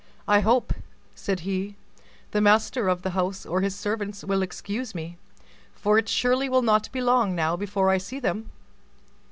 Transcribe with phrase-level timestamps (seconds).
[0.27, 0.73] "I hope,"
[1.13, 1.75] said he,
[2.31, 5.19] "the master of the house or his servants will excuse me,
[5.75, 8.49] for it surely will not be long now before I see them."